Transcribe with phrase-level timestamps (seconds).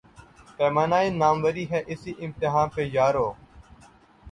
[0.57, 3.27] پیمان ء ناموری ہے، اسی امتحاں پہ یارو